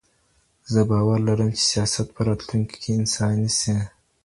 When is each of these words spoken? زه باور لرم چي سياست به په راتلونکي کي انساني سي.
زه 0.71 0.81
باور 0.89 1.19
لرم 1.27 1.49
چي 1.57 1.63
سياست 1.71 2.05
به 2.09 2.13
په 2.15 2.21
راتلونکي 2.27 2.75
کي 2.81 2.89
انساني 3.01 3.49
سي. 3.59 3.75